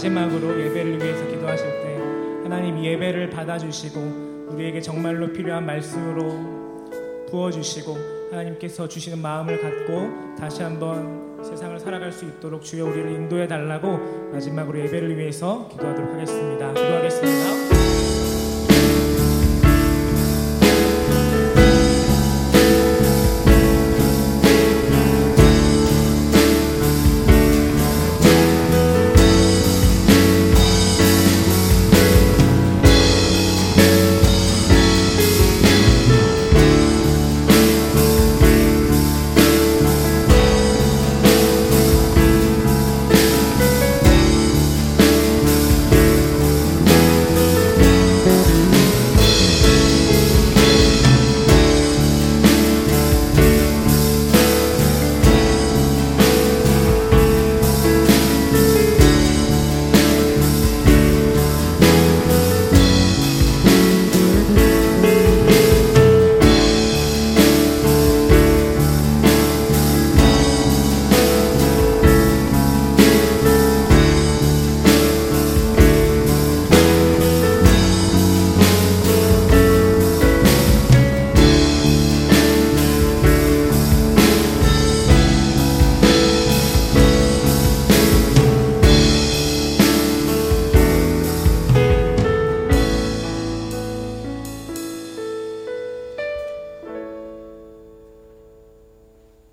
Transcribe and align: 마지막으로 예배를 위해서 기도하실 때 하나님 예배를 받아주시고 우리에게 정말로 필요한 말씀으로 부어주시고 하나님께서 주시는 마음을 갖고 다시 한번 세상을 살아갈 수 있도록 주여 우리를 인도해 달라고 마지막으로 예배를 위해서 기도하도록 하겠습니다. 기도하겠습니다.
마지막으로 0.00 0.58
예배를 0.58 1.02
위해서 1.02 1.26
기도하실 1.26 1.66
때 1.82 1.94
하나님 2.42 2.82
예배를 2.82 3.28
받아주시고 3.28 4.48
우리에게 4.48 4.80
정말로 4.80 5.30
필요한 5.30 5.66
말씀으로 5.66 7.26
부어주시고 7.30 7.98
하나님께서 8.30 8.88
주시는 8.88 9.20
마음을 9.20 9.60
갖고 9.60 10.08
다시 10.38 10.62
한번 10.62 11.44
세상을 11.44 11.78
살아갈 11.78 12.12
수 12.12 12.24
있도록 12.24 12.62
주여 12.62 12.86
우리를 12.86 13.10
인도해 13.10 13.46
달라고 13.46 14.30
마지막으로 14.32 14.80
예배를 14.80 15.18
위해서 15.18 15.68
기도하도록 15.68 16.14
하겠습니다. 16.14 16.72
기도하겠습니다. 16.72 17.79